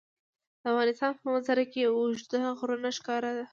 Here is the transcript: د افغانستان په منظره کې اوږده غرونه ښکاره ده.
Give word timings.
د 0.61 0.63
افغانستان 0.71 1.11
په 1.19 1.23
منظره 1.31 1.63
کې 1.71 1.81
اوږده 1.93 2.39
غرونه 2.59 2.89
ښکاره 2.97 3.31
ده. 3.37 3.45